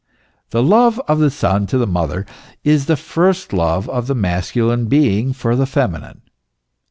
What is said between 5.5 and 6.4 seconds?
the feminine.